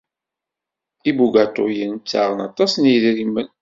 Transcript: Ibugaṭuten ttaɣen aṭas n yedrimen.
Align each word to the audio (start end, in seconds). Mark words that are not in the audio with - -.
Ibugaṭuten 1.09 1.91
ttaɣen 1.95 2.39
aṭas 2.47 2.71
n 2.77 2.83
yedrimen. 2.91 3.49